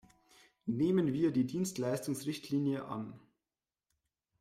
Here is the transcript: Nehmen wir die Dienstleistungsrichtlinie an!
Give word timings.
Nehmen 0.65 1.13
wir 1.13 1.29
die 1.31 1.45
Dienstleistungsrichtlinie 1.45 2.85
an! 2.85 3.19